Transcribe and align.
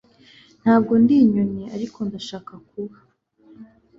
Ntabwo 0.61 0.93
ndi 1.01 1.15
inyoni, 1.23 1.63
ariko 1.75 1.97
ndashaka 2.07 2.53
kuba. 2.69 2.95